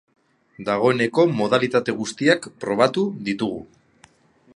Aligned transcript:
Dagoeneko 0.69 1.25
modalitate 1.41 1.95
guztiak 1.99 2.47
probatu 2.65 3.05
ditugu. 3.29 3.61